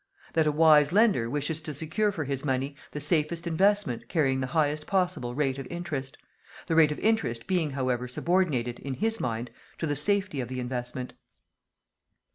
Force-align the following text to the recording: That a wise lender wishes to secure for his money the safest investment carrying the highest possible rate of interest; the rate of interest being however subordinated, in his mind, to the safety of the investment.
That 0.33 0.47
a 0.47 0.51
wise 0.51 0.91
lender 0.91 1.29
wishes 1.29 1.61
to 1.61 1.75
secure 1.75 2.11
for 2.11 2.23
his 2.23 2.43
money 2.43 2.75
the 2.89 2.99
safest 2.99 3.45
investment 3.45 4.09
carrying 4.09 4.39
the 4.39 4.47
highest 4.57 4.87
possible 4.87 5.35
rate 5.35 5.59
of 5.59 5.67
interest; 5.69 6.17
the 6.65 6.73
rate 6.73 6.91
of 6.91 6.97
interest 6.97 7.45
being 7.45 7.69
however 7.73 8.07
subordinated, 8.07 8.79
in 8.79 8.95
his 8.95 9.19
mind, 9.19 9.51
to 9.77 9.85
the 9.85 9.95
safety 9.95 10.41
of 10.41 10.47
the 10.47 10.59
investment. 10.59 11.13